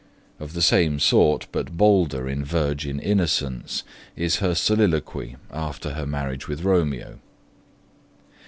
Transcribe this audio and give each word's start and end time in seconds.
Of 0.39 0.53
the 0.53 0.63
same 0.63 0.97
sort, 0.97 1.45
but 1.51 1.77
bolder 1.77 2.27
in 2.27 2.43
virgin 2.43 2.99
innocence, 2.99 3.83
is 4.15 4.37
her 4.37 4.55
soliloquy 4.55 5.35
after 5.51 5.91
her 5.91 6.07
marriage 6.07 6.47
with 6.47 6.63
Romeo. 6.63 7.19